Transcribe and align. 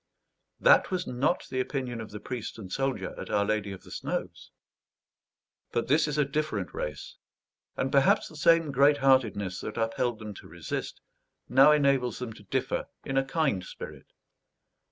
That 0.59 0.89
was 0.89 1.05
not 1.05 1.45
the 1.51 1.59
opinion 1.59 2.01
of 2.01 2.09
the 2.09 2.19
priest 2.19 2.57
and 2.57 2.71
soldier 2.73 3.13
at 3.21 3.29
Our 3.29 3.45
Lady 3.45 3.71
of 3.71 3.83
the 3.83 3.91
Snows. 3.91 4.49
But 5.71 5.89
this 5.89 6.07
is 6.07 6.17
a 6.17 6.25
different 6.25 6.73
race; 6.73 7.17
and 7.77 7.91
perhaps 7.91 8.27
the 8.27 8.35
same 8.35 8.71
great 8.71 8.97
heartedness 8.97 9.61
that 9.61 9.77
upheld 9.77 10.17
them 10.17 10.33
to 10.41 10.47
resist, 10.47 11.01
now 11.47 11.71
enables 11.71 12.17
them 12.17 12.33
to 12.33 12.41
differ 12.41 12.87
in 13.05 13.15
a 13.15 13.23
kind 13.23 13.63
spirit. 13.63 14.07